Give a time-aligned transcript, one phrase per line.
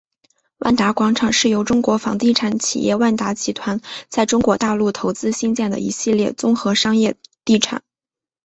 [0.57, 7.83] 万达广场是由中国房地产企业万达集团在中国大陆投资兴建的一系列综合商业地产。